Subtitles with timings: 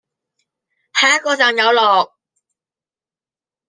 [0.95, 2.15] 下一個站有落